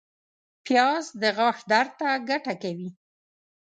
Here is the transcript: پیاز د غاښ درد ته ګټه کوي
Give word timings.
پیاز 0.65 1.05
د 1.21 1.23
غاښ 1.37 1.57
درد 1.71 1.91
ته 1.99 2.09
ګټه 2.29 2.53
کوي 2.63 2.89